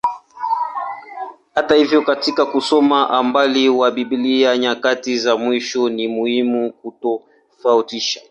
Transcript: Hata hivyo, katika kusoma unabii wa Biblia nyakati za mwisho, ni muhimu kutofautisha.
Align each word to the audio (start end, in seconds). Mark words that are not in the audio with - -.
Hata 1.55 1.75
hivyo, 1.75 2.01
katika 2.01 2.45
kusoma 2.45 3.19
unabii 3.19 3.69
wa 3.69 3.91
Biblia 3.91 4.57
nyakati 4.57 5.17
za 5.17 5.37
mwisho, 5.37 5.89
ni 5.89 6.07
muhimu 6.07 6.73
kutofautisha. 6.73 8.19